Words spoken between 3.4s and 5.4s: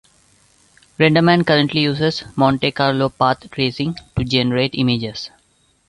tracing to generate images.